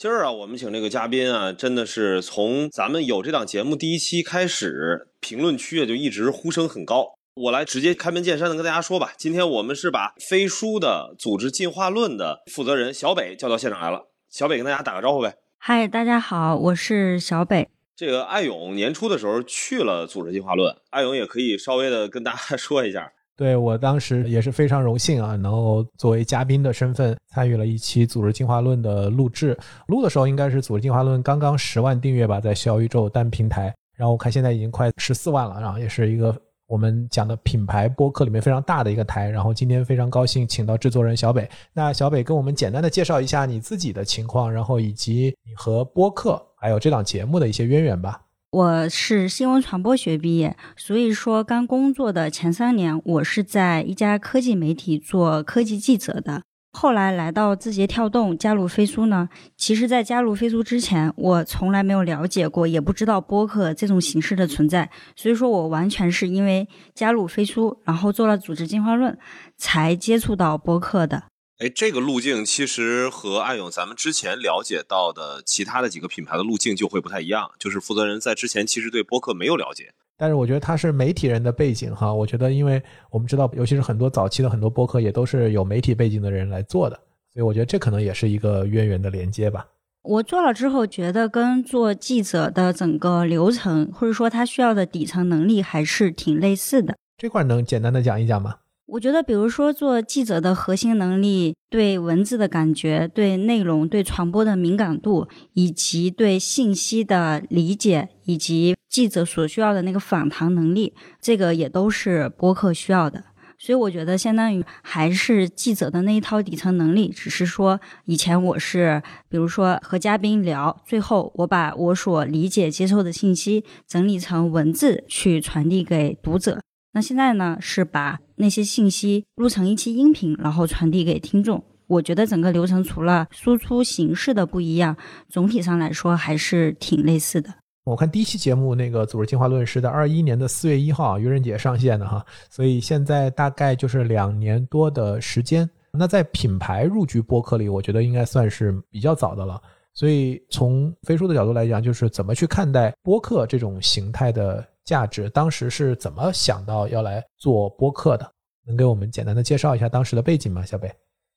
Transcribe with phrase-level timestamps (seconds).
[0.00, 7.14] 今儿啊，我们请这个嘉宾啊，真的是从咱们有这档节目第一期开始，评论区啊就一直呼声很高。
[7.34, 14.08] 我来直接开门见山的跟大家说吧，今天我们是把飞书的组织进化论的负责人小北叫到现场来了。
[14.30, 15.34] 小北跟大家打个招呼呗。
[15.58, 17.68] 嗨，大家好，我是小北。
[17.96, 23.10] 这个艾勇年初的时候去了组织进化论，艾勇也可以稍微的跟大家 说一下。
[23.38, 29.56] 对我当时也是非常荣幸啊，能够作为嘉宾的身份参与了一期《组织进化论》的录制。
[29.86, 33.72] 录的时候应该是《组织进化论》刚刚十万订阅吧，在小宇宙单平台。
[33.96, 36.36] 然后我看现在已经快十四万了，然后也是一个
[36.66, 39.30] 我们讲的品牌播客里面非常大的一个台。
[39.30, 41.48] 然后今天非常高兴请到制作人小北。
[41.72, 48.20] 那小北跟我们简单的介绍一下你自己的情况，然后以及你和播客还有这档节目的一些渊源吧。
[48.50, 56.40] 我是新闻传播学毕业，所以说刚工作的前三年，我是在一家科技媒体做科技记者的。
[56.72, 59.28] 后来来到字节跳动，加入飞书呢。
[59.58, 64.88] 其实，在加入飞书之前，我从来没有了解过，也不知道播客这种形式的存在。
[65.14, 69.18] 所以说我完全是因为加入飞书，然后做了组织进化论，
[69.58, 71.24] 才接触到播客的。
[71.58, 77.50] 哎，这个路径其实和暗涌咱们之前了解到的其他的几个品牌的路径就会不太一样。
[77.58, 82.14] 就是负责人在之前其实对播客没有了解，但是我觉得他是媒体人的背景哈。
[82.14, 86.94] 我觉得，因为我们知道，尤其是很多早期的很多播客也都是有媒体背景的人来做的，
[87.34, 89.66] 所以我觉得这可能也是一个渊源的连接吧。
[90.02, 96.96] 我做了之后，觉得跟做记者的整个流程，或者说他需要的底层能力还是挺类似的。
[97.16, 98.58] 这块能简单的讲一讲吗？
[98.88, 113.22] 我觉得，比如说做记者的核心能力，对文字的感觉，对内容、对传播的敏感度，以及对信息的理解，以及记者所需要的那个访谈能力，这个也都是播客需要的。
[113.58, 126.62] 所以我觉得，相当于还是记者的那一套底层能力，只是说以前我是，比如说和嘉宾聊，最后我把我所理解、接受的信息整理成文字去传递给读者。
[126.94, 131.62] 那现在呢，是把那些信息录成一期音频，然后传递给听众。
[131.86, 134.96] 我觉得整个流程除了输出形式的不一样，
[135.28, 137.52] 总体上来说还是挺类似的。
[137.84, 145.68] 我看第一期节目那个《组织进化论》是在二一年的四月一号愚人节上线的哈，所以现在大概就是两年多的时间。
[145.90, 149.58] 那在品牌入局播客里，我觉得应该算是比较早的了。
[149.94, 154.62] 所以从飞书的角度来讲，就是怎么去看待播客这种形态的？
[154.88, 158.32] 价值当时是怎么想到要来做播客的？
[158.66, 160.64] 能给我们简单的介绍一下当时的背景吗？
[160.64, 160.90] 小北，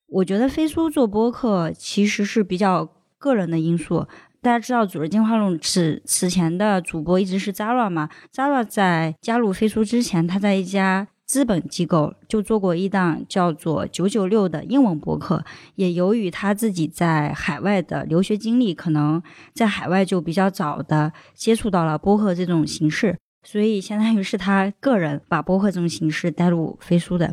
[0.07, 4.07] 我觉得飞书做播客其实是比较个人的因素。
[4.41, 15.44] 大家知道，组织进化论此此前的主播一直是 Zara 嘛？Zara 在加入飞书之前，他在一家资本机构就做过一档叫做九九六的英文播客。
[15.75, 19.22] 也由于他自己在海外的留学经历，可能
[19.53, 23.18] 在海外就比较早的接触到了播客这种形式。
[23.44, 27.31] 所以，相当于是他个人把播客这种形式带入飞书的。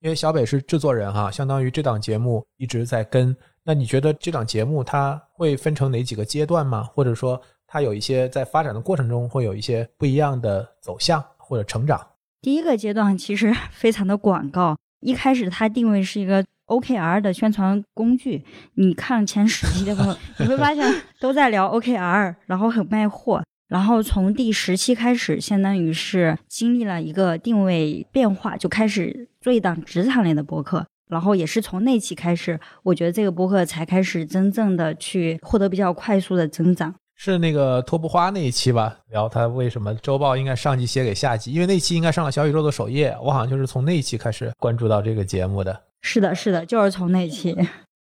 [0.00, 3.36] 因为小北是制作人哈，相当于这档节目一直在跟。
[3.62, 6.84] 那你觉得这档节目它会分成哪几个阶段吗？
[6.94, 12.00] 或者说，它有一些在发展的过程中会有一些不一样的走向或者成长？
[12.40, 18.42] 第一个阶段其实 非常的广告，一开始它定位是一个 OKR 的宣传工具。
[18.76, 23.44] 你看前十期的时候，你会发现都在聊 OKR，然后很卖货。
[23.70, 30.84] 然后从第十期开始，相当于是经历了一个定位变化，就开始做一档职场类的播客。
[31.08, 36.94] 然后也是从那期开始，我觉得这个播客才开始真正的去获得比较快速的增长。
[37.16, 38.98] 是那个托布花那一期吧？
[39.10, 43.16] 聊他为什么周报应该上集写给下集，因为那期应该上了小宇宙的首页。
[43.22, 45.80] 我好像就是从那一期开始关注到这个节目的。
[46.02, 47.56] 是的，是的，就是从那期。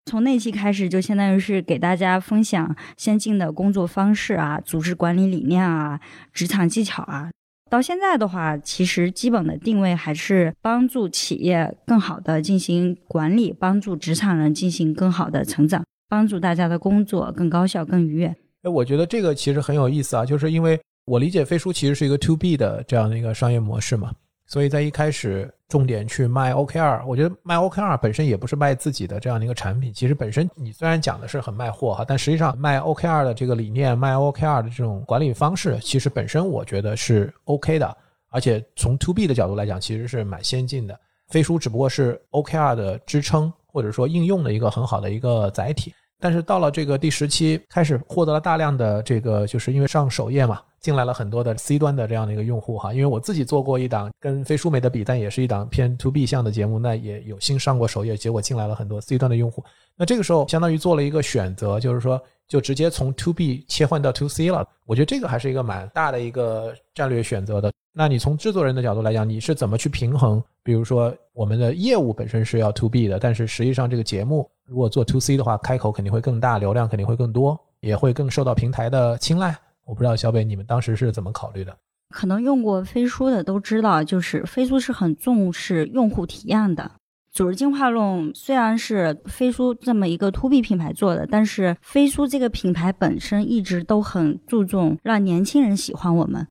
[0.08, 6.00] 从那期开始，就相当于是给大家分享先进的工作方式啊，组织管理理念啊，
[6.32, 7.30] 职场技巧啊。
[7.70, 18.28] 到现在的话，其实基本的定位还是帮助企业更好的进行管理，帮助职场人进行更好的成长，帮助大家的工作更高效、更愉悦。
[18.64, 24.14] 哎，我觉得这个其实很有意思啊，就是因为我理解飞书其实是一个 to B 的这样的一个商业模式嘛，
[24.46, 27.06] 所以在一开始重点去卖 OKR。
[27.06, 37.98] 我觉得卖 OKR 本身也不是卖自己的这样的一个产品，其实本身你虽然讲的是很卖货哈，但实际上卖 OKR 的这个理念，卖 OKR 的这种管理方式，其实本身我觉得是 OK 的，
[38.30, 41.00] 而且从 To B 的角度来讲，其实是蛮先进的。
[41.28, 45.94] 飞书只不过是 OKR 的支撑，或者说应用的一个很好的一个载体。
[46.20, 52.94] 但是到了这个第十期，开始获得了大量的这个，就是因为上首页嘛，进来了很多的 C 端的这样的一个用户哈。
[52.94, 59.64] 因为我自己做过一档跟飞书没得比，但也是一档偏 To B 向的节目，那也有幸上过首页，结果进来了很多 C 端的用户。
[59.96, 64.68] 那这个时候相当于做了一个选择，就是说就直接从 To B 切换到 To C 了。
[64.86, 67.72] 我觉得这个还是一个蛮大的一个战略选择的。
[67.92, 70.42] 那你从制作人的角度来讲，你是怎么去平衡？
[70.62, 74.48] 比如说我们的业务本身是要 To B 的，但是实际上这个节目。
[74.66, 79.58] 如果做 to C 的话，开口肯定会更大，流量肯定会更多，也会更受到平台的青睐。
[79.88, 81.76] 我不知道小北你们当时是怎么考虑的？
[82.10, 86.92] 可能用过飞书的都知道，就是飞书是很重视用户体验的。
[87.32, 96.48] 组织进化论虽然是飞书这么一个 to B 品牌做的，但是飞书这个品牌本身一直都很注重让年轻人喜欢我们。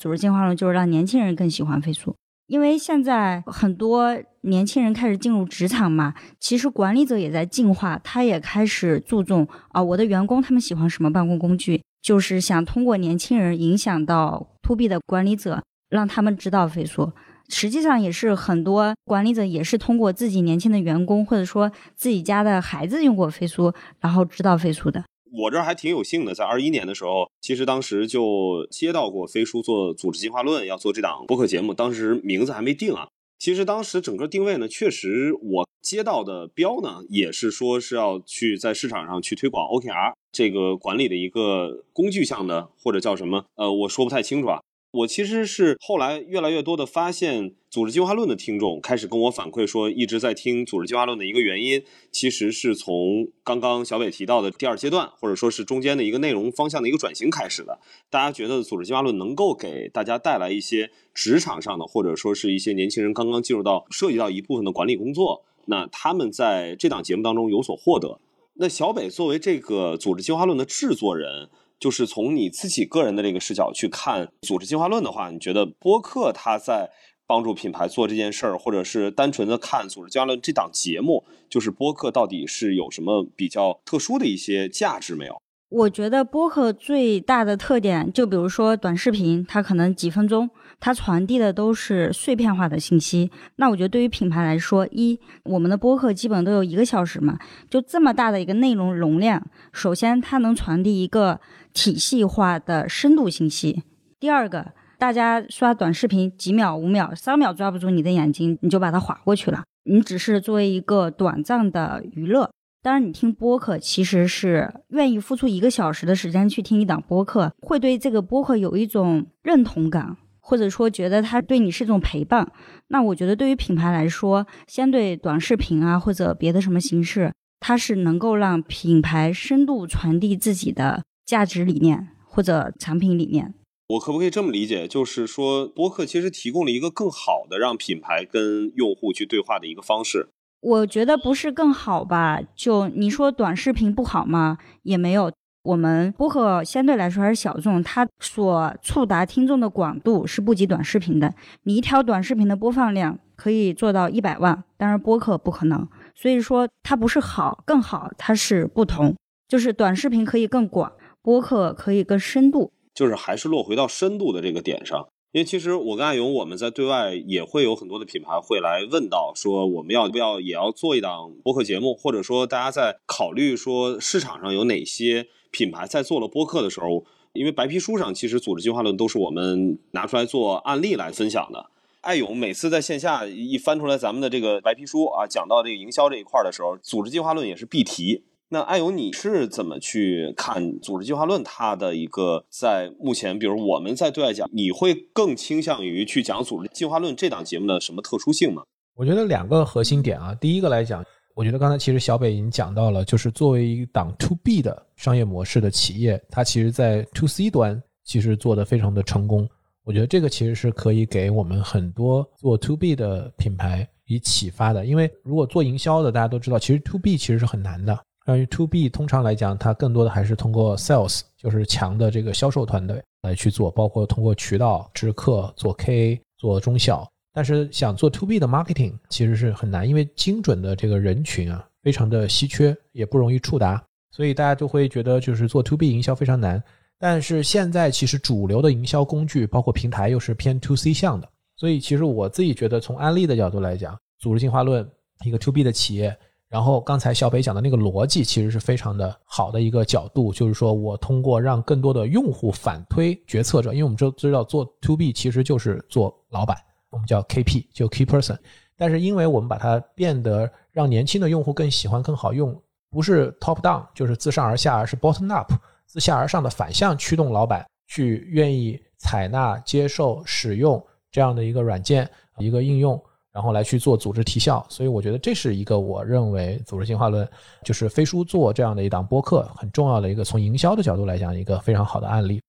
[0.00, 2.14] 组织进化论就是让年轻人更喜欢飞书。
[2.46, 17.12] 因为现在很多年轻人开始进入职场嘛，其实管理者也在进化，他也开始注重啊，我的员工他们喜欢什么办公工具，就是想通过年轻人影响到 to B 的管理者，让他们知道飞书。
[17.48, 25.04] 实际上也是很多管理者也是通过自己年轻的员工或者说自己家的孩子用过飞书，然后知道飞书的。
[25.32, 33.06] 我这还挺有幸的，在二一年的时候，其实当时就接到过飞书做组织进化论要做这档播客节目，当时名字还没定啊。
[33.38, 43.46] 其实当时整个定位呢，确实我接到的标呢，也是说是要去在市场上去推广 OKR 这个管理的一个工具项的，或者叫什么？
[43.54, 44.60] 呃，我说不太清楚啊。
[44.90, 57.78] 我其实是后来越来越多的发现，组织进化论的听众开始跟我反馈说，一直在听组织进化论的一个原因，其实是从刚刚小北提到的第二阶段，或者说是中间的一个内容方向的一个转型开始的。
[58.10, 68.18] 大家觉得组织进化论能够给大家带来一些职场上的，或者说是一些年轻人刚刚进入到涉及到一部分的管理工作，那他们在这档节目当中有所获得。
[68.58, 71.48] 那小北作为这个组织进化论的制作人。
[71.78, 76.90] 就是从你自己个人的这个视角去看组织进化论的话，你觉得播客它在
[77.26, 85.42] 帮助品牌做这件事儿，或者是单纯的看组织进化论这档节目，就是播客到底是有什么比较特殊的一些价值没有？
[85.68, 90.48] 我觉得播客最大的特点，就比如说短视频，它可能几分钟，
[90.78, 93.32] 它传递的都是碎片化的信息。
[93.56, 97.36] 那我觉得对于品牌来说，一我们的播客基本都有一个小时嘛，
[97.68, 101.40] 就这么大的一个内容容量，首先它能传递一个
[101.72, 103.82] 体系化的深度信息。
[104.20, 112.48] 第二个，大家刷短视频几秒、五秒、三秒抓不住你的眼睛，你就把它划过去了，你只是作为一个短暂的娱乐。
[112.86, 122.52] 当然，你听播客其实是愿意付出一个小时的时间去听一档播客，会对这个播客有一种认同感，或者说觉得它对你是一种陪伴。
[122.86, 133.52] 那我觉得对于品牌来说，相对短视频啊或者别的什么形式，它是能够让品牌深度传递自己的价值理念或者产品理念。
[133.88, 140.28] 我可不可以这么理解，就是说播客其实提供了一个更好的让品牌跟用户去对话的一个方式。
[140.66, 142.40] 我觉得不是更好吧？
[142.56, 144.58] 就你说短视频不好吗？
[144.82, 145.30] 也没有。
[145.62, 151.32] 我们播客相对来说还是小众，它所触达听众的广度是不及短视频的。
[151.62, 155.86] 你一条短视频的播放量可以做到一百万，当然播客不可能。
[156.16, 159.14] 所以说它不是好更好，它是不同。
[159.46, 160.92] 就是短视频可以更广，
[161.22, 162.72] 播客可以更深度。
[162.92, 165.06] 就是还是落回到深度的这个点上。
[165.36, 181.66] 因为其实我跟艾勇，我们在对外也会有很多的品牌会来问到，说我们要不要也要做一档播客节目，或者说大家在考虑说市场上有哪些品牌在做了播客的时候，因为白皮书上其实组织进化论都是我们拿出来做案例来分享的。
[182.00, 188.24] 艾勇每次在线下一翻出来咱们的这个白皮书啊，讲到这个营销这一块的时候，组织进化论也是必提。
[188.48, 191.42] 那艾勇，你是怎么去看组织进化论？
[191.42, 198.62] 它的一个在目前，比如我们在对外讲，你会更倾向于去讲组织进化论这档节目的什么特殊性吗？
[198.94, 209.48] 我觉得两个核心点啊，第一个来讲，我觉得刚才其实小北已经讲到了，就是作为一档 to B 的商业模式的企业，它其实在 to C 端其实做的非常的成功。
[209.82, 217.98] 我觉得这个其实是可以给我们很多做 to B 的品牌以启发的，因为如果做营销的，大家都知道，其实 to B 其实是很难的。
[218.26, 233.80] 关于 to B，通常来讲，它更多的还是通过 sales，就是强的这个销售团队来去做，包括通过渠道、直客、做 KA、做中小但是想做 to B 的 marketing 其实是很难，因为精准的这个人群啊非常的稀缺，也不容易触达，
[234.10, 236.60] 所以大家就会觉得就是做 to B 营销非常难。
[236.98, 244.84] 但是现在其实主流的营销工具，包括平台，又是偏 to C 向的，所以其实我自己觉得，从安利的角度来讲，组织进化论
[245.24, 246.16] 一个 to B 的企业，
[246.48, 256.56] 然后刚才小北讲的那个逻辑，其实是非常的好的一个角度，就是说我通过让更多的用户反推决策者，因为我们知知道做 to B 其实就是做老板。
[256.90, 258.38] 我们叫 KP，就 Key Person，
[258.76, 265.52] 但是因为我们把它变得让年轻的用户更喜欢、更好用，不是 Top Down，就是自上而下，而是 Bottom Up，
[265.84, 272.98] 自下而上的反向驱动老板去愿意采纳、接受、使用这样的一个软件、一个应用，
[273.36, 274.64] 然后来去做组织提效。
[274.70, 277.28] 所以我觉得这是一个我认为组织进化论
[277.62, 282.40] 就是飞书做这样的一档播客很重要的一个从营销的角度来讲一个非常好的案例。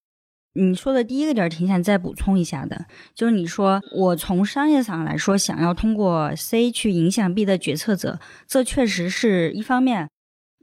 [0.54, 10.10] 你说的第一个点挺想再补充一下的，就是你说我从商业上来说，想要通过 C 去影响 B 的决策者，这确实是一方面。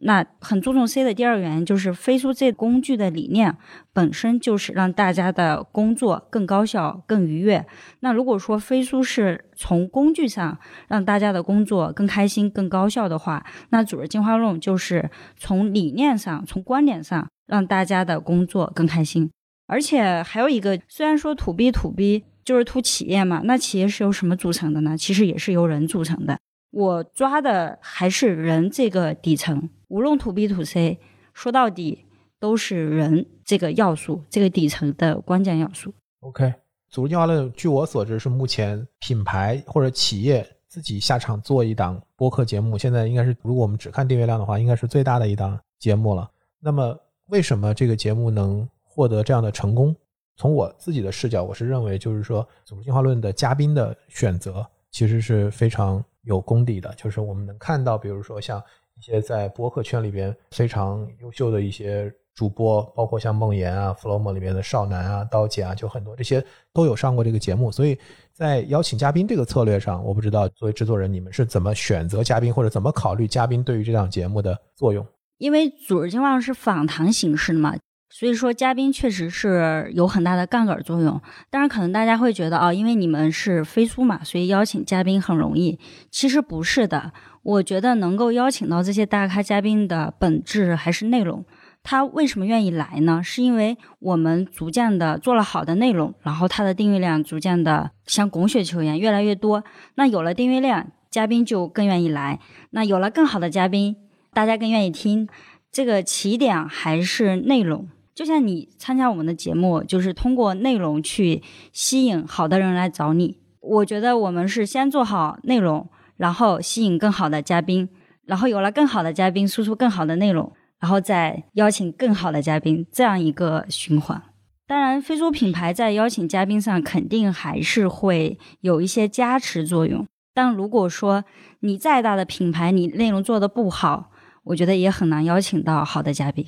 [0.00, 3.56] 那很注重 C 的第二个原因，就是飞书这工具的理念
[3.92, 7.64] 本身就是让大家的工作更高效、更愉悦。
[8.00, 10.58] 那如果说飞书是从工具上
[10.88, 19.30] 让大家的工作更开心、更高效的话，那组织进化论就是从理念上、从观点上让大家的工作更开心。
[19.66, 24.98] 而且还有一个，虽然说土 B 土 B 就是土企业嘛，那企业是由什么组成的呢？
[24.98, 26.36] 其实也是由人组成的。
[26.70, 30.98] 我抓的还是人这个底层，无论土 B 土 C，
[31.32, 32.04] 说到底
[32.40, 35.94] 都是人这个要素，这个底层的关键要素。
[36.18, 36.52] OK，
[36.88, 46.28] 组织进化论，据我所知是目前品牌或者企业自己下场做一档播客节目，现在应该是如果我们只看订阅量的话，应该是最大的一档节目了。
[46.58, 48.68] 那么为什么这个节目能？
[48.82, 49.92] 获得这样的成功，
[50.36, 56.94] 从我自己的视角，我是认为，就是说，组织进化论的嘉宾的选择其实是非常有功底的。
[56.94, 58.62] 就是我们能看到，比如说像
[58.98, 67.70] 一些在播客圈里边非常优秀的一些主播，包括像梦妍啊、Flomo 里面的少男啊、刀姐啊，就很多这些都有上过这个节目。
[67.70, 67.98] 所以
[68.32, 75.06] 在邀请嘉宾这个策略上，我不知道作为制作人，你们是怎么选择嘉宾，或者怎么考虑嘉宾对于这档节目的作用？
[75.38, 77.76] 因为组织进化是访谈形式的嘛。
[78.10, 81.20] 所以说，嘉宾确实是有很大的杠杆作用。
[81.50, 85.80] 当然，可能大家会觉得啊，因为你们是飞书嘛，所以邀请嘉宾很容易。
[86.12, 87.12] 其实不是的。
[87.44, 91.44] 我觉得能够邀请到这些大咖嘉宾的本质还是内容。
[91.82, 93.20] 他为什么愿意来呢？
[93.22, 99.62] 是因为我们逐渐的做了好的内容，然后他的订阅量逐渐的像滚雪球一样越来越多。
[99.96, 102.40] 那有了订阅量，嘉宾就更愿意来。
[102.70, 103.94] 那有了更好的嘉宾，
[104.32, 105.28] 大家更愿意听。
[105.70, 107.86] 这个起点还是内容。
[108.14, 113.36] 就像你参加我们的节目，就是通过内容去吸引好的人来找你。
[113.60, 115.86] 我觉得我们是先做好内容，
[116.16, 117.88] 然后吸引更好的嘉宾，
[118.24, 124.22] 然后有了更好的嘉宾，输出更好的内容，然后再邀请更好的嘉宾，这样一个循环。
[124.66, 130.06] 当然，飞书品牌在邀请嘉宾上肯定还是会有一些加持作用。
[130.32, 131.24] 但如果说
[131.60, 134.10] 你再大的品牌，你内容做的不好，
[134.44, 136.46] 我觉得也很难邀请到好的嘉宾。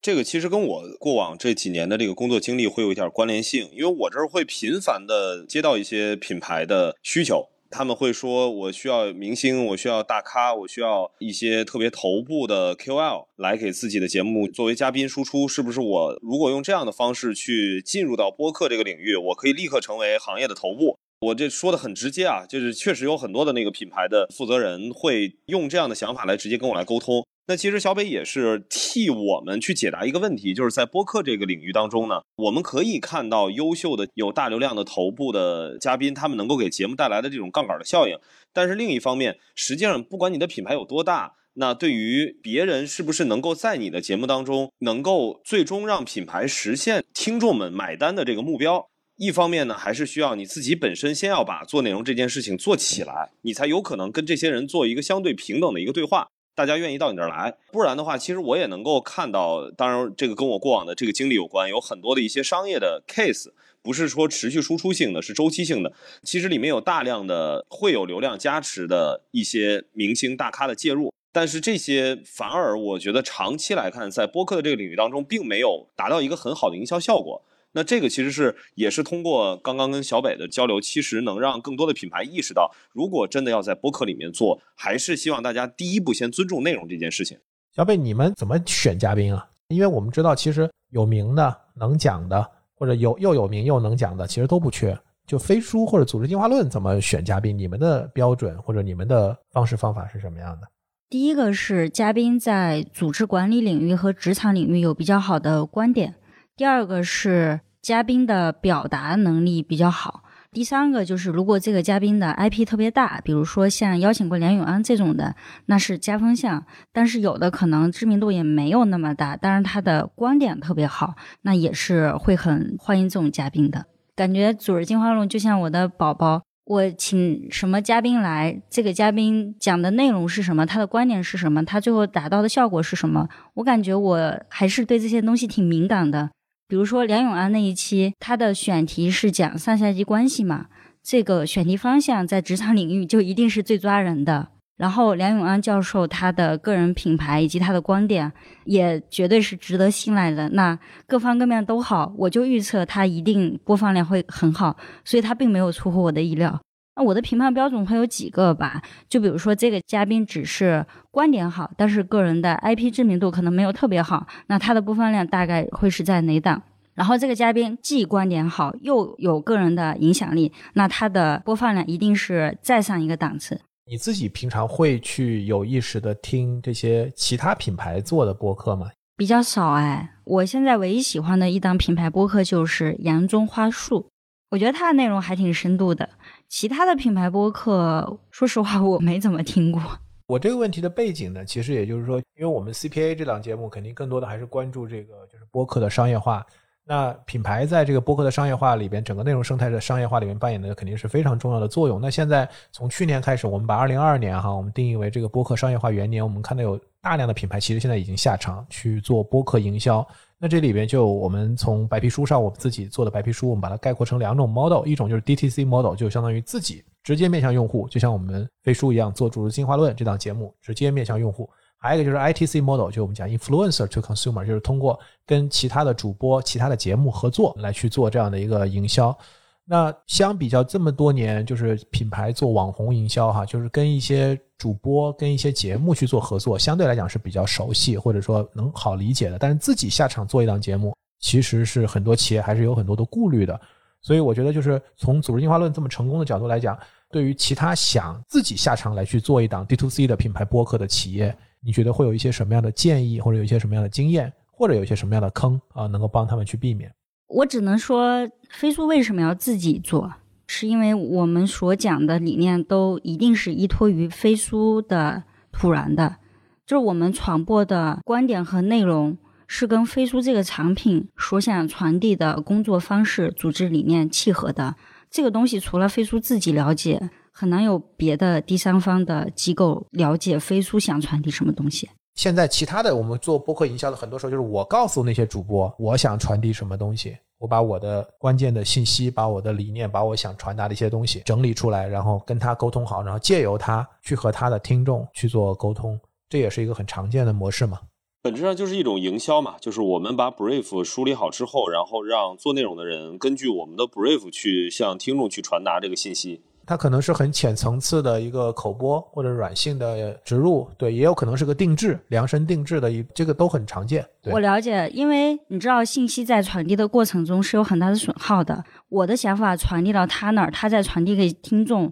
[0.00, 20.96] 这个其实跟我过往这几年的这个工作经历会有一点关联性，因为我这儿会频繁的接到一些品牌的需求，他们会说我需要明星，我需要大咖，我需要一些特别头部的 KOL 来给自己的节目作为嘉宾输出，是不是我如果用这样的方式去进入到播客这个领域，我可以立刻成为行业的头部？
[21.20, 27.26] 我这说的很直接啊，就是确实有很多的那个品牌的负责人会用这样的想法来直接跟我来沟通。
[27.50, 38.18] 那其实小北也是替我们去解答一个问题，就是在播客这个领域当中呢，我们可以看到优秀的有大流量的头部的嘉宾，他们能够给节目带来的这种杠杆的效应。
[38.52, 56.28] 但是另一方面，实际上不管你的品牌有多大，那对于别人是不是能够在你的节目当中能够最终让品牌实现听众们买单的这个目标，一方面呢，还是需要你自己本身先要把做内容这件事情做起来，你才有可能跟这些人做一个相对平等的一个对话。
[56.58, 59.70] 大家愿意到你这儿来，不然的话，其实我也能够看到。
[59.70, 65.92] 当然，这个跟我过往的这个经历有关，有很多的一些商业的 case，不是说持续输出性的，是周期性的。
[66.24, 77.40] 其实里面有大量的会有流量加持的一些明星大咖的介入，但是这些反而我觉得长期来看，在播客的这个领域当中，并没有达到一个很好的营销效果。
[77.78, 87.38] 那这个其实是也是通过刚刚跟小北的交流，其实能让更多的品牌意识到，如果真的要在播客里面做，还是希望大家第一步先尊重内容这件事情。
[87.72, 89.48] 小北，你们怎么选嘉宾啊？
[89.68, 92.44] 因为我们知道，其实有名的、能讲的，
[92.74, 94.98] 或者有又有名又能讲的，其实都不缺。
[95.24, 97.56] 就飞书或者组织进化论怎么选嘉宾？
[97.56, 100.66] 你们的标准或者你们的方式方法是什么样的？
[101.08, 106.16] 第一个是嘉宾在组织管理领域和职场领域有比较好的观点，
[106.56, 115.34] 第二个是嘉宾的表达能力比较好，第三个就是如果这个嘉宾的 IP 特别大，比如说像邀请过梁永安这种的，
[115.66, 116.64] 那是加分项。
[116.92, 123.86] 但是有的可能知名度也没有那么大，但是他的观点特别好，那也是会很欢迎这种嘉宾的。
[124.16, 126.42] 感觉组织进化论就像我的宝宝。
[126.64, 128.60] 我请什么嘉宾来？
[128.68, 130.66] 这个嘉宾讲的内容是什么？
[130.66, 131.64] 他的观点是什么？
[131.64, 133.26] 他最后达到的效果是什么？
[133.54, 136.28] 我感觉我还是对这些东西挺敏感的。
[136.68, 140.66] 比如说梁永安那一期，他的选题是讲上下级关系嘛，
[141.02, 144.48] 这个选题方向在职场领域就一定是最抓人的。
[144.76, 148.30] 然后梁永安教授他的个人品牌以及他的观点
[148.64, 150.50] 也绝对是值得信赖的。
[150.50, 156.60] 那各方各面都好，我就预测他一定播放量会很好，所以他并没有出乎我的意料。
[156.98, 158.82] 那我的评判标准会有几个吧？
[159.08, 166.60] 就比如说这个嘉宾只是观点好，但是个人的 IP 知名度可能没有特别好，那他的播放量大概会是在哪档？
[166.96, 173.60] 然后这个嘉宾既观点好又有个人的影响力，那他的播放量一定是再上一个档次。
[173.88, 178.88] 你自己平常会去有意识的听这些其他品牌做的播客吗？
[179.16, 184.08] 比较少哎，我现在唯一喜欢的一档品牌播客就是杨中花树，
[184.50, 186.08] 我觉得它的内容还挺深度的。
[186.48, 189.82] 其他的品牌播客，说实话我没怎么听过。
[190.26, 196.44] 我这个问题的背景呢，其实也就是说，因为我们 CPA 这档节目肯定更多的还是关注这个就是播客的商业化。
[196.88, 202.00] 那品牌在这个播客的商业化里边，整个内容生态的商业化里面扮演的肯定是非常重要的作用。
[202.00, 206.24] 那现在从去年开始，我们把二零二二年哈，我们定义为这个播客商业化元年。
[206.24, 210.06] 我们看到有大量的品牌其实现在已经下场去做播客营销。
[210.38, 221.50] 那这里边就我们从白皮书上我们自己做的白皮书，我们把它概括成两种 model，一种就是 DTC model，就相当于自己直接面向用户，就像我们飞书一样做组织进化论这档节目，直接面向用户。
[221.80, 229.16] 还有一个就是 ITC model，就我们讲 influencer to consumer，就是通过跟其他的主播、其他的节目合作来去做这样的一个营销。
[229.64, 239.38] 那相比较这么多年，就是品牌做网红营销，哈，就是跟一些主播、跟一些节目去做合作，相对来讲是比较熟悉或者说能好理解的。
[239.38, 243.60] 但是自己下场做一档节目，其实是很多企业还是有很多的顾虑的。
[244.00, 246.78] 所以我觉得，就是从组织进化论这么成功的角度来讲，
[247.10, 251.36] 对于其他想自己下场来去做一档 D to C 的品牌播客的企业。
[251.60, 256.92] 你觉得会有一些什么样的建议，或者有一些什么样的经验，或者有一些什么样的坑啊，能够帮他们去避免？
[257.26, 260.14] 我只能说，飞书为什么要自己做，
[260.46, 266.16] 是因为我们所讲的理念都一定是依托于飞书的土壤的，
[266.64, 274.76] 就是我们传播的观点和内容是跟飞书这个产品所想传递的工作方式、组织理念契合的。
[275.10, 277.10] 这个东西除了飞书自己了解。
[277.38, 281.88] 很难有别的第三方的机构了解飞书想传递什么东西。
[282.16, 295.96] 现在其他的我们做播客营销的很多时候就是我告诉那些主播我想传递什么东西，我把我的关键的信息、把我的理念、把我想传达的一些东西整理出来，然后跟他沟通好，然后借由他去和他的听众去做沟通，
[296.28, 297.78] 这也是一个很常见的模式嘛。
[298.20, 306.42] 本质上就是一种营销嘛，就是我们把 brief 梳理好之后，然后让做内容的人根据我们的 brief 去向听众去传达这个信息。
[306.68, 314.04] 它可能是很浅层次的一个口播或者软性的植入，对，也有可能是个定制、量身定制的一，这个都很常见。
[314.24, 318.62] 我了解，因为你知道，信息在传递的过程中是有很大的损耗的。
[318.90, 321.90] 我的想法传递到他那儿，他再传递给听众，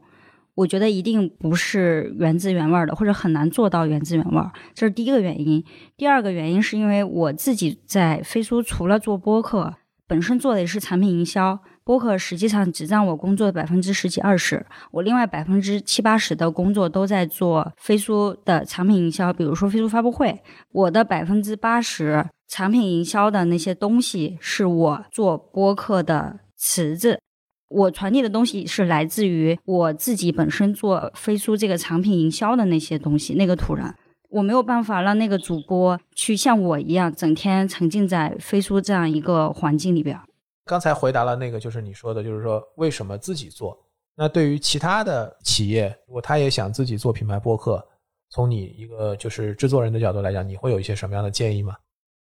[0.54, 4.42] 我觉得一定不是原汁原味的，或者很难做到原汁原味。
[4.74, 5.64] 这是第一个原因。
[5.96, 9.72] 第二个原因是因为我自己在飞书除了做播客，
[10.06, 11.60] 本身做的也是产品营销。
[11.86, 20.42] 播客实际上只占我工作的百分之十几二十，我另外百分之七八十的工作都在做飞书的产品营销，比如说飞书发布会。
[20.72, 27.20] 我的百分之八十产品营销的那些东西是我做播客的池子，
[27.68, 33.92] 我传递的东西是来自于我自己本身做飞书这个产品营销的那些东西，那个土壤，
[34.30, 40.18] 我没有办法让那个主播去像我一样整天沉浸在飞书这样一个环境里边。
[40.66, 43.78] 刚才回答了那个，就是你说的，就是说为什么自己做？
[44.16, 47.86] 那对于其他的企业，如果他也想自己做品牌播客，
[48.30, 51.76] 从你一个就是制作人的角度来讲，你会有一些什么样的建议吗？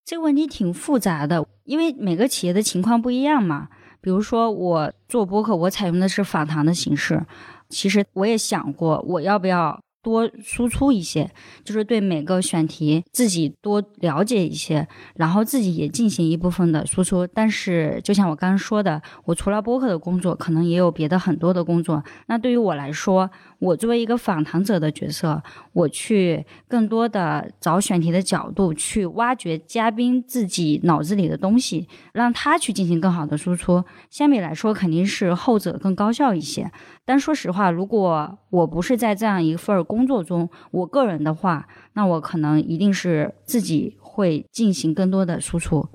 [0.05, 3.69] 这个问题挺复杂的，因为每个企业的情况不一样嘛。
[4.01, 7.27] 比如说我做播客，我采用的是访谈的形式，
[7.69, 11.31] 其实我也想过我要不要多输出一些，
[11.65, 17.27] 就是对每个选题自己多了解一些，然后自己也进行一部分的输出。
[17.27, 22.03] 但是，就像我刚刚说的，我除了播客的工作，可能也有别的很多的工作。
[22.27, 33.85] 那对于我来说，我作为一个访谈者的角色，我去更多的找选题的角度，去挖掘嘉宾自己脑子里的东西，让他去进行更好的输出。
[34.09, 36.71] 相比来说，肯定是后者更高效一些。
[37.11, 45.89] 但说实话，如果我不是在这样一份工作中，我个人的话，那我可能一定是自己会进行更多的输出。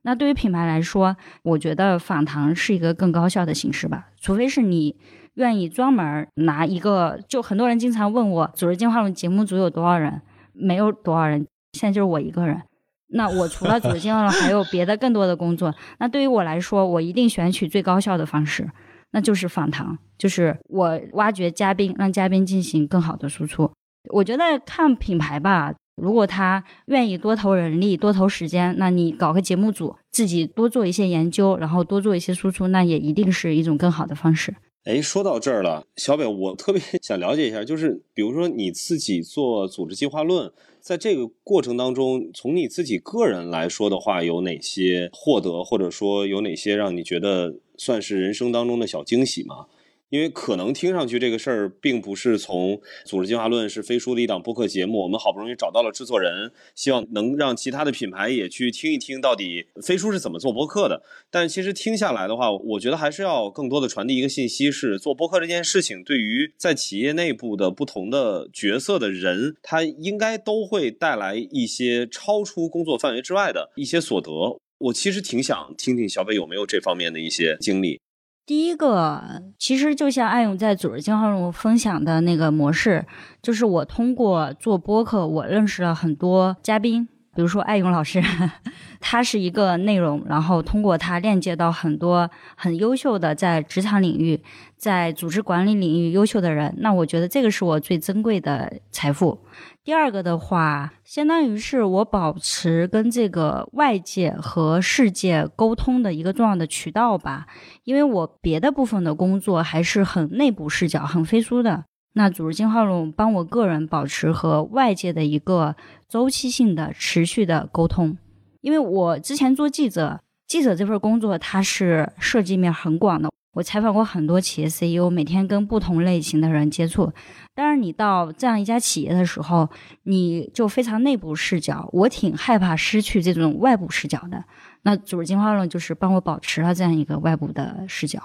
[0.00, 4.96] 那对于品牌来说，我觉得访谈是一个更高效的形式吧，除非是你
[5.34, 10.22] 愿意专门拿一个，就很多人经常问我，组织进化论节目组有多少人？
[10.54, 12.62] 没有多少人，现在就是我一个人。
[13.08, 15.74] 那我除了组织进化论，还有别的更多的工作。
[15.98, 18.70] 那对于我来说，我一定选取最高效的方式。
[19.12, 23.70] 那就是访谈，就是我挖掘嘉宾，让嘉宾进行更好的输出。
[24.12, 34.54] 我觉得看品牌吧，如果他愿意多投人力、多投时间，那你搞个节目组，自己多做一些研究，然后多做一些输出，那也一定是一种更好的方式。
[34.84, 47.54] 哎，说到这儿了，小北，我特别 想了解一下，就是比如说你自己做组织计划论，在这个过程当中，从你自己个人来说的话，有哪些获得，或者说有哪些让你觉得？
[47.76, 49.66] 算是人生当中的小惊喜嘛？
[50.10, 61.02] 因为可能听上去这个事儿并不是从组织进化论是飞书的一档播客节目，我们好不容易找到了制作人，希望能让其他的品牌也去听一听到底飞书是怎么做播客的。
[61.30, 74.60] 但其实听下来的话，我觉得还是要更多的传递一个信息：是做播客这件事情，对于在企业内部的不同的角色的人，他应该都会带来一些超出工作范围之外的一些所得。
[74.82, 78.00] 我其实挺想听听小北有没有这方面的一些经历。
[78.44, 83.06] 第一个，其实就像艾勇在组织进化论分享的那个模式，
[83.40, 88.22] 就是我通过做播客，我认识了很多嘉宾，比如说艾勇老师，
[89.00, 94.40] 他是一个内容，然后通过他链接到很多很优秀的在职场领域、
[94.76, 99.38] 在组织管理领域优秀的人，那我觉得这个是我最珍贵的财富。
[99.82, 107.46] 第二个的话，相当于是我保持跟这个外界和世界沟通的一个重要的渠道吧。
[107.84, 111.86] 因为我别的部分的工作还是很内部视角、很飞书的。
[112.14, 115.74] 那组织进化论帮我个人保持和外界的一个
[116.08, 118.16] 周期性的、持续的沟通。
[118.60, 123.30] 因为我之前做记者，记者这份工作它是涉及面很广的。
[123.54, 127.12] 我采访过很多企业 CEO，每天跟不同类型的人接触。
[127.54, 129.68] 当然，你到这样一家企业的时候，
[130.04, 131.86] 你就非常内部视角。
[131.92, 134.42] 我挺害怕失去这种外部视角的。
[134.84, 138.22] 那组织进化论就是帮我保持了这样一个外部的视角。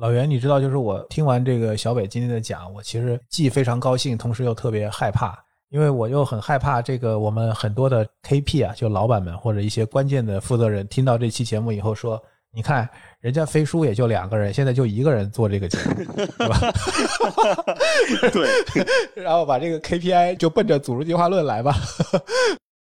[0.00, 12.20] 老袁，你知道，就是我听完这个小北今天的讲，我其实既非常高兴，同时又特别害怕，因为我又很害怕这个我们很多的 KP 啊，就老板们或者一些关键的负责人听到这期节目以后说。
[12.52, 12.88] 你看，
[13.20, 16.04] 人家飞书也就两个人，现在就一个人做这个节目，
[16.36, 16.58] 对吧？
[18.32, 21.72] 对，然后把这个 KPI 就奔着组织进化论来吧。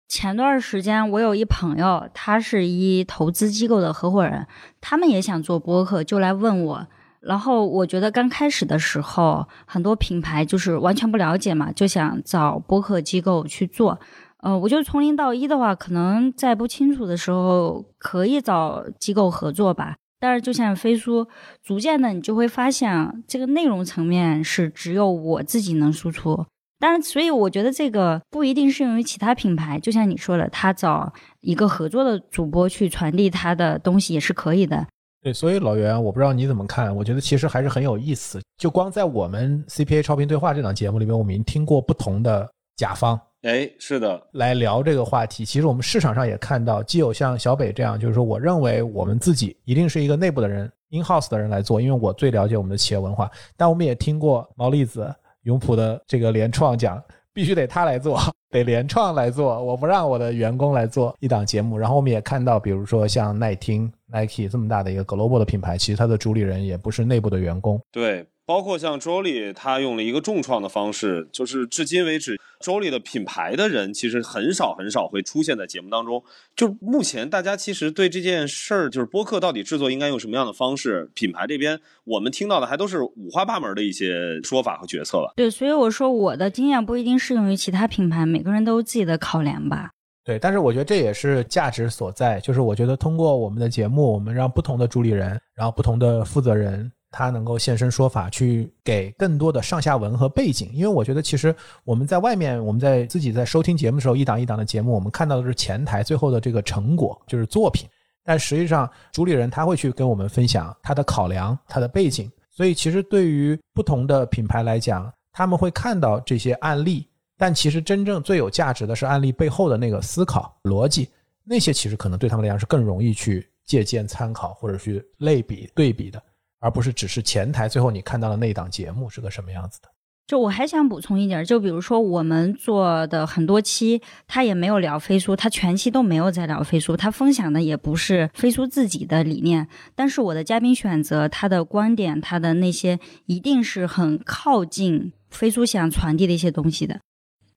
[0.08, 4.48] 前段时间我有一朋友，他是一投资机构的合伙人，
[4.80, 6.88] 他们也想做播客，就来问我。
[7.22, 14.00] 然后我觉得刚开始的时候，很多品牌就是完全不了解嘛，就想找播客机构去做。
[14.42, 19.96] 呃，我觉得从零到一的话，可能在不清楚的时候可以找机构合作吧。
[20.20, 21.28] 但是就像飞书，
[21.64, 26.46] 逐渐的你就会发现，这个内容层面是只有我自己能输出。
[26.80, 29.80] 当然，所以我觉得这个不一定适用于其他品牌。
[29.80, 34.86] 就像你说的，他找一个合作的主播去传递他的东西也是可以的。
[35.22, 36.96] 对，所以老袁，我不知道你怎么看？
[36.96, 38.40] 我觉得其实还是很有意思。
[38.58, 43.20] 就光在我们 CPA 超频对话这档节目里面，我们已经听过不同的甲方。
[43.44, 45.46] 哎，是的，来聊这个话题。
[45.46, 53.30] 其实我们市场上也看到，既有像小北这样，就是说，我认为我们自己一定是一个内部的人，in house 的人来做，因为我最了解我们的企业文化。
[53.56, 57.02] 但我们也听过毛利子、永普的这个联创讲，
[57.32, 61.78] 必须得他来做，得联创来做，我不让我的员工来做一档节目。
[61.78, 67.82] 然后我们也看到，比如说像耐听、Nike 这么大的一个 global 的品牌，其实它的主理人也不是内部的员工。
[67.92, 68.26] 对。
[68.48, 76.24] 包括像 Jolie，，他用了一个重创的方式，就是至今为止，，Jolie 的品牌的人其实很少很少会出现在节目当中。
[76.56, 85.34] 就目前大家其实对这件事儿，就是播客到底制作应该用什么样的方式，品牌这边我们听到的还都是五花八门的一些说法和决策吧。
[85.36, 89.92] 对，所以我说我的经验不一定适用于其他品牌，每个人都有自己的考量吧。
[90.28, 96.92] 对，但是我觉得这也是价值所在，就是我觉得通过我们的节目，我们让不同的主理人，然后不同的负责人。
[97.10, 100.70] 他能够现身说法，去给更多的上下文和背景。
[100.74, 107.88] 因为我觉得，其实我们在外面，我们在自己在收听节目的时候，一档一档的节目，我们看到的是前台最后的这个成果，就是作品。
[108.26, 112.30] 但实际上，主理人他会去跟我们分享他的考量、他的背景。
[112.52, 117.08] 所以，其实对于不同的品牌来讲，他们会看到这些案例，
[117.38, 121.10] 但其实真正最有价值的是案例背后的那个思考逻辑。
[121.44, 126.22] 那些其实可能对他们来讲是更容易去借鉴、参考或者去类比、对比的，
[126.60, 129.88] 而不是只是前台最后你看到的那档节目是个什么样子的。
[130.26, 147.00] 就我还想补充一点，就比如说我们做的很多期，他也没有聊飞书，他全期都没有在聊飞书，他分享的也不是飞书自己的理念，但是我的嘉宾选择他的观点，他的那些一定是很靠近飞书想传递的一些东西的。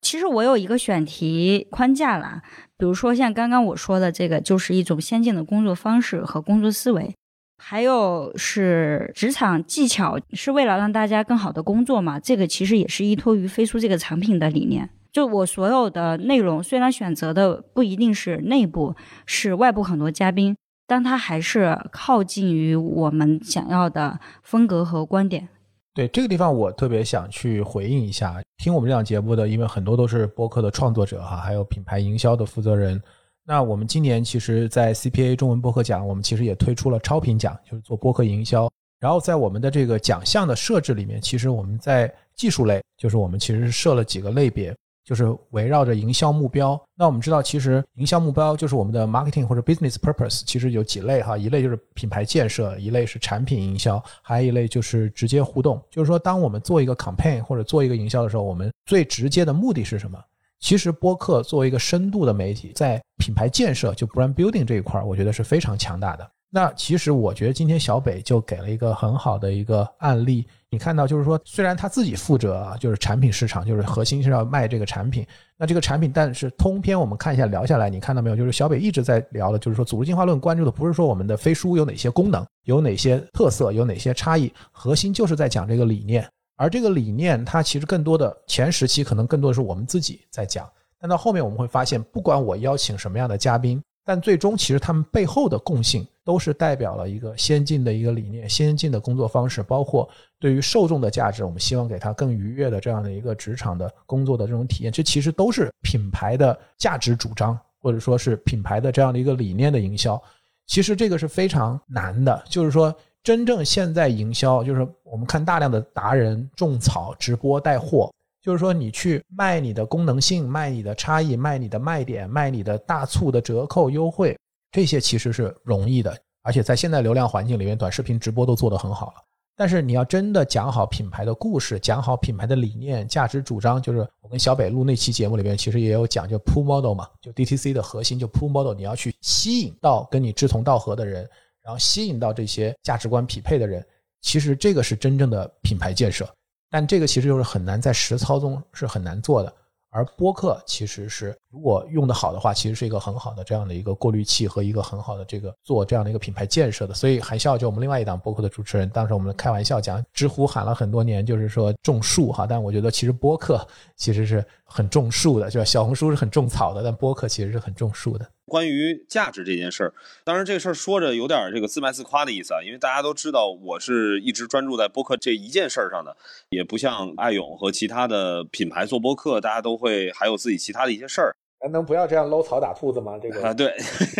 [0.00, 2.42] 其实我有一个选题框架啦，
[2.76, 7.14] 比如说像刚刚我说的这个，就是一种先进的工作方式和工作思维。
[7.62, 12.18] 还有是职场技巧，是为了让大家更好的工作嘛？
[12.18, 14.88] 这个其实也是依托于飞书这个产品的理念。
[15.12, 18.94] 就我所有的内容，虽然选择的不一定是内部，
[19.26, 25.48] 是外部很多嘉宾，但它还是靠近于我们想要的风格和观点。
[25.92, 33.03] 对这个地方，我特别想去回应一下，听我们这档节目的，因为很多都是播客的创作者哈，还有品牌营销的负责人。
[33.44, 38.70] 那我们今年其实，在 CPA 中文播客奖，我们其实也推出了超频奖，就是做播客营销。
[39.00, 46.80] 然后在我们的这个奖项的设置里面，其实我们在技术类，就是我们其实设了几个类别，就是围绕着营销目标。
[46.94, 55.82] 那我们知道，其实营销目标就是我们的 marketing 或者 business purpose，其实有几类哈，一类就是品牌建设，一类是产品营销，还有一类就是直接互动。
[55.90, 60.18] 就是说，当我们做一个 campaign 或者做一个营销的时候，我们最直接的目的是什么？
[60.60, 66.30] 其实播客作为一个深度的媒体，在品牌建设就 brand building 这一块儿，我觉得是非常强大的。
[66.50, 70.46] 那其实我觉得今天小北就给了一个很好的一个案例。
[70.72, 78.37] 你看到就是说，虽然他自己负责就是产品市场，就是核心是要卖这个产品，那这个产品，但是通篇我们看一下聊下来，你看到没有？
[78.37, 86.24] 就是小北一直在聊的，就是说组织进化论关注的不是说我们的飞书有哪些功能，有哪些特色，有哪些差异，核心就是在讲这个理念。
[86.54, 100.08] 而这个理念，它其实更多的前时期可能更多的是我们自己在讲，但到后面我们会发现，不管我邀请什么样的嘉宾，但最终其实他们背后的共性都是代表了一个先进的一个理念、先进的工作方式，包括
[100.38, 104.92] 对于受众的价值，我们希望给他更愉悦的这样的一个职场的工作的这种体验。
[104.92, 110.20] 这其实都是品牌的价值主张，或者说是品牌的这样的一个理念的营销。
[110.66, 112.94] 其实这个是非常难的，就是说。
[113.22, 118.10] 真正现在营销就是我们看大量的达人种草、直播带货，
[118.50, 124.36] 就是说你去卖你的功能性、卖你的差异、卖你的卖点、卖你的大促的折扣优惠，
[124.72, 129.14] 这些其实是容易的，而且在现在流量环境里面，短视频直播都做得很好了。
[129.54, 141.28] 但是你要真的讲好品牌的故事，讲好品牌的理念、价值主张，就是我跟小北录那期节目里面，其实也有讲，就 pull model 嘛，就 DTC 的核心就 pull model，你要去吸引到跟你志同道合的人。
[141.62, 143.86] 然后吸引到这些价值观匹配的人，
[144.22, 146.26] 其实这个是真正的品牌建设，
[146.70, 149.52] 但这个其实就是很难在实操中是很难做的。
[149.90, 156.94] 而播客其实是如果用得好的话，其实是一个很好的这样的一个过滤器和一个很好的这个做这样的一个品牌建设的。
[156.94, 168.24] 所以韩笑就我们另外一档播客的主持人，当时我们开玩笑讲，知乎喊了很多年，就是说种树哈，但我觉得其实播客其实是很种树的，就小红书是很种草的，但播客其实是很种树的。
[168.46, 176.16] 关于价值这件事儿，当然这个事儿说着有点这个自卖自夸的意思啊，因为大家都知道我是一直专注在播客这一件事儿上的，
[176.50, 181.36] 也不像艾勇和其他的品牌做播客，大家都会还有自己其他的一些事儿。
[181.61, 183.18] 咱能不要这样搂草打兔子吗？
[183.23, 183.75] 这个啊，对，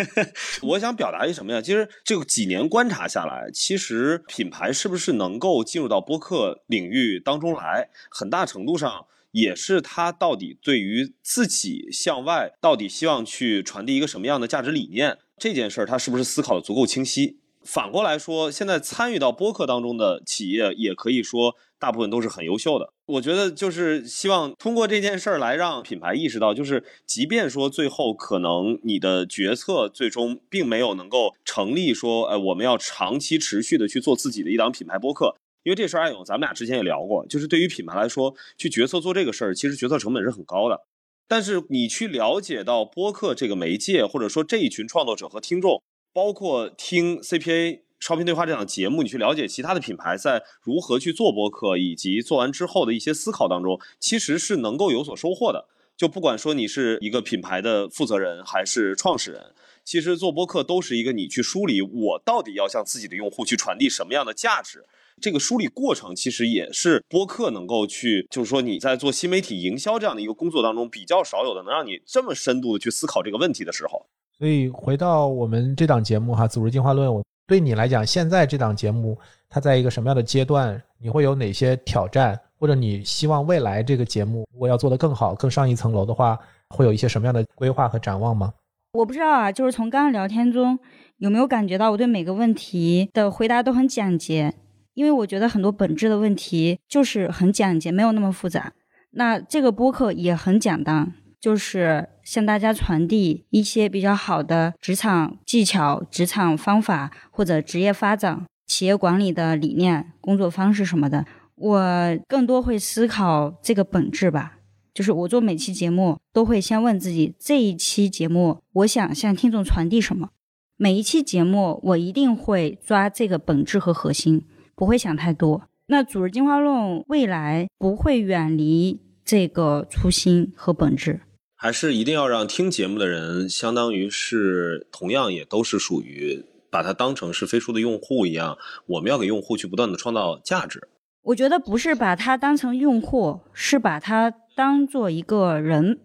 [0.61, 1.61] 我想表达一什么呀？
[1.61, 9.07] 其实这个几年观察下来，其实品牌是不是能够进入到播客领域当中来，很大程度上。
[9.31, 17.39] 也是他到底对于自己向外到底希望去传递一个什么样的价值理念这件事儿，他是不是思考的足够清晰？
[17.63, 22.91] 反过来说，现在参与到播客当中的企业，也可以说大部分都是很优秀的。
[23.05, 35.35] 我觉得就是希望通过这件事儿来让品牌意识到，就是即便说最后可能你的决策最终并没有能够成立，说呃我们要长期持续的去做自己的一档品牌播客。
[35.63, 40.81] 因为这事儿，艾勇，咱们俩之前也聊过，就是对于品牌来说，去决策做这个事儿，其实决策成本是很高的。
[41.27, 45.81] 但是你去了解到播客这个媒介，或者说这一群创作者和听众，
[46.13, 55.67] 包括听 CPA 超频对话这档节目，你去了解其他的品牌在如何去做播客，以及做完之后的一些思考当中，其实是能够有所收获的。
[55.95, 59.53] 就不管说你是一个品牌的负责人还是创始人，
[59.85, 64.83] 其实做播客都是一个你去梳理我到底要向自己的用户去传递什么样的价值。
[65.21, 74.07] 这个梳理过程其实也是播客能够去，就是说你在做新媒体营销这样的一个工作当中比较少有的，能让你这么深度的去思考这个问题的时候。
[74.41, 79.15] 所以回到我们这档节目哈，《组织进化论》，我对你来讲，现在这档节目
[79.47, 80.81] 它在一个什么样的阶段？
[80.97, 82.35] 你会有哪些挑战？
[82.59, 86.35] 或者你希望未来这个节目如果要做得更好、更上一层楼的话，
[86.69, 88.51] 会有一些什么样的规划和展望吗？
[88.93, 90.79] 我不知道啊，就是从刚刚聊天中
[91.17, 94.51] 有没有感觉到我对每个问题的回答都很简洁。
[94.95, 98.73] 因为我觉得很多本质的问题就是很简洁，没有那么复杂。
[99.11, 111.25] 那这个播客也很简单，就是向大家传递一些比较好的职场技巧、职场方法或者职业发展、企业管理的理念、工作方式什么的。
[111.55, 114.59] 我更多会思考这个本质吧，
[114.93, 120.29] 就是我做每期节目都会先问自己：这一期节目我想向听众传递什么？
[120.77, 124.45] 每一期节目我一定会抓这个本质和核心。
[124.73, 125.61] 不会想太多。
[125.87, 131.21] 那组织进化论未来不会远离这个初心和本质，
[131.63, 140.89] 还是一定要让听节目的人，相当于是同样也都是属于把它当成是飞书的用户一样，我们要给用户去不断的创造价值。
[141.21, 145.99] 我觉得不是把它当成用户，是把它当做一个人，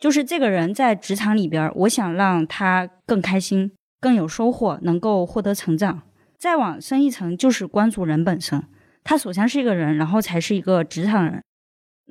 [0.00, 6.02] 就是这个人在职场里边，我想让他更开心、更有收获，能够获得成长。
[6.38, 8.62] 再往深一层，就是关注人本身，
[9.02, 11.42] 他首先是一个人，然后才是一个职场人。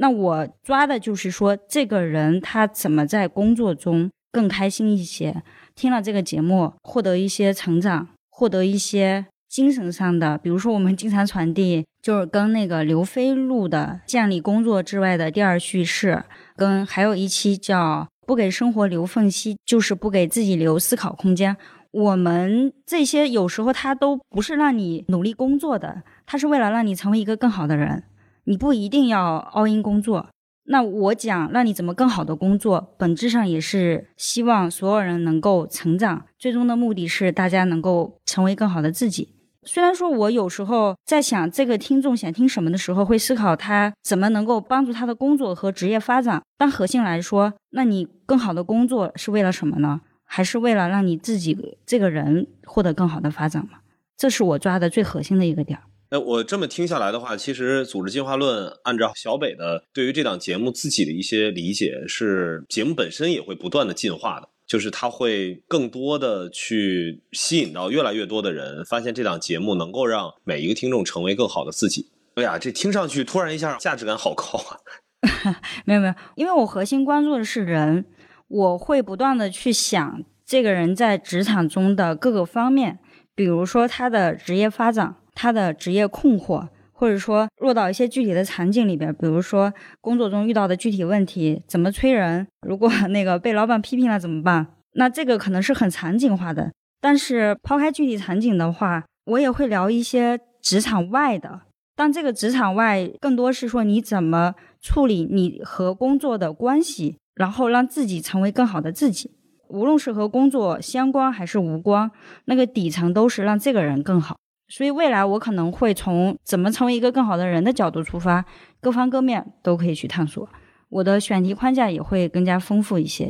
[0.01, 5.43] 那我抓的就是说，这个人他怎么在工作中更开心一些？
[5.75, 16.23] 听了这个节目，获得一些成长，获得一些精神上的，比如说我们经常传递，就是跟那个刘飞录的建立工作之外的第二叙事，
[16.55, 21.57] 跟还有一期叫不给生活留缝隙，就是不给自己留思考空间。
[21.91, 28.03] 我们这些有时候他都不是让你努力工作的，他是为了让你成为一个更好的人。
[28.49, 30.27] 你不一定要 all in 工作。
[30.63, 39.35] 那我讲让你怎么更好的工作，本质上也是希望所有人能够成长，最终的目的是大家能够成为更好的自己。
[39.63, 50.01] 虽然说我有时候在想这个听众想听什么的时候，会思考他怎么能够帮助他的工作和职业发展，但核心来说，那你更好的工作是为了什么呢？
[50.25, 53.79] 还是为了让你自己这个人获得更好的发展嘛？
[54.17, 55.79] 这是我抓的最核心的一个点。
[56.09, 72.07] 哎，我这么听下来的话，其实组织进化论按照小北的对于这档节目自己的一些理解，是节目本身也会不断的进化的，就是他会更多的去吸引到越来越多的人，发现这档节目能够让每一个听众成为更好的自己。
[72.35, 74.79] 哎呀，这听上去突然一下价值感好高啊！
[75.85, 78.05] 没有没有，因为我核心关注的是人。
[78.47, 82.97] 我会不断的去想这个人在职场中的各个方面，
[83.35, 89.71] 比如说他的职业发展、他的职业困惑，或者说落到一些具体的场景里边，比如说
[90.01, 94.67] 工作中遇到的具体问题，怎么催人，如果 那个被老板批评了怎么办？
[94.95, 96.73] 那这个可能是很场景化的。
[96.99, 101.61] 但是抛开具体场景的话，我也会聊一些职场外的，
[101.95, 107.15] 但这个职场外更多是说你怎么处理你和工作的关系。
[107.35, 109.31] 然后让自己成为更好的自己，
[109.69, 112.11] 无论是和工作相关还是无关，
[112.43, 114.35] 那个底层都是让这个人更好。
[114.69, 118.45] 所以未来我可能会从怎么成为一个更好的人的角度出发，
[118.79, 120.47] 各方各面都可以去探索。
[120.89, 123.29] 我的选题框架也会更加丰富一些。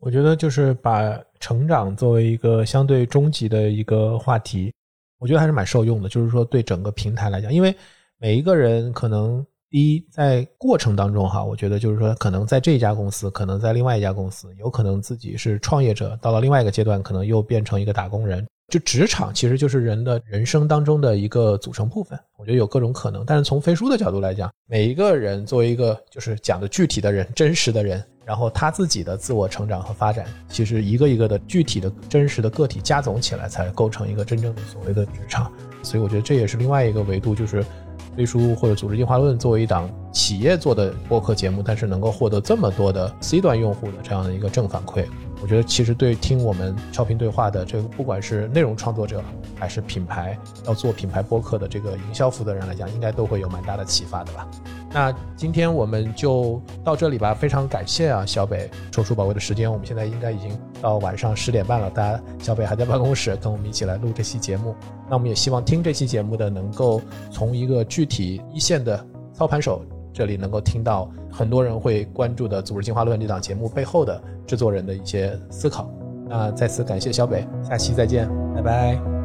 [0.00, 4.72] 我觉得就是把成长作为一个相对终极的一个话题，
[5.18, 6.08] 我觉得还是蛮受用的。
[6.08, 7.74] 就是说对整个平台来讲，因为
[8.18, 9.44] 每一个人可能。
[9.72, 18.44] 第一，在过程当中哈，我觉得就是说，可能在这一家公司，可能在另外一家公司，有可能自己是创业者，到了另外一个阶段，可能又变成一个打工人。
[18.70, 23.24] 就职场其实就是人的人生当中的一个组成部分，我觉得有各种可能。
[23.26, 35.52] 但是从飞书的角度来讲，每一个人作为一个就是讲的具体的人、真实的人，然后他自己的自我成长和发展，其实一个一个的具体的真实的个体加总起来，才构成一个真正的所谓的职场。
[35.82, 37.64] 所以我觉得这也是另外一个维度，就是。
[38.16, 45.06] 飞书或者组织进化论作为一档企业做的播客节目，但是能够获得这么多的 C 端用户的这样的一个正反馈，
[45.42, 49.22] 我觉得其实对听我们超频对话的这个，不管是内容创作者
[49.58, 54.46] 还是品牌要做品牌播客的这个营销负责人来讲，应该都会有蛮大的启发的吧。
[54.92, 59.70] 那今天我们就到这里吧，非常感谢啊，小北抽出宝贵的时间。
[59.70, 60.50] 我们现在应该已经
[60.82, 64.74] 到晚上十点半了，大家小北还在办公室跟我们一起来录这期节目。
[65.08, 69.82] 那我们也希望听这期节目的能够从一个具体一线的操盘手
[70.12, 75.90] 这里能够听到很多人会关注的《组织进化论》这档节目背后的制作人的一些思考。
[76.28, 79.19] 那再次感谢小北，下期再见，拜拜。